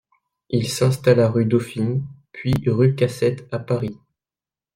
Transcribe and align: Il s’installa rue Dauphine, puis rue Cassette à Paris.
Il 0.49 0.67
s’installa 0.67 1.29
rue 1.29 1.45
Dauphine, 1.45 2.03
puis 2.31 2.55
rue 2.65 2.95
Cassette 2.95 3.47
à 3.53 3.59
Paris. 3.59 3.99